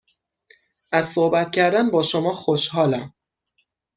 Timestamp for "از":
0.91-1.11